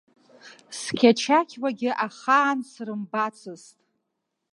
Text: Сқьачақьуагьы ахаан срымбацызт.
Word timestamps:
Сқьачақьуагьы 0.79 1.91
ахаан 2.05 2.59
срымбацызт. 2.71 3.77